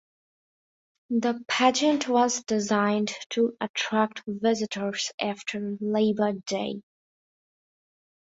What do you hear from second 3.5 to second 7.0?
attract visitors after Labor Day.